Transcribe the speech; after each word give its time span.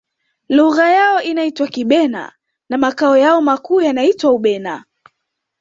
lugha 0.49 0.87
yao 0.89 1.21
inaitwa 1.21 1.67
kibena 1.67 2.31
na 2.69 2.77
makao 2.77 3.17
yao 3.17 3.41
makuu 3.41 3.81
yanaitwa 3.81 4.31
ubena 4.31 4.85